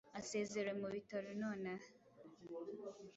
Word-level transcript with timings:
asezerewe 0.19 0.73
mu 0.81 0.87
bitaro 0.95 1.29
nonaha 1.41 1.89